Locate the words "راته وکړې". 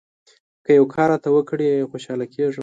1.13-1.67